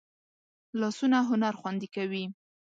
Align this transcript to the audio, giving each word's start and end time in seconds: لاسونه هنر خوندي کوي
لاسونه 0.79 1.17
هنر 1.29 1.53
خوندي 1.61 1.87
کوي 1.95 2.25